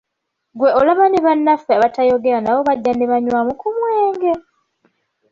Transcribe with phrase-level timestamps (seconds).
[0.53, 4.31] Ggwe olaba ne bannaffe abatayogera nabo bagira ne banywamu ku mwenge!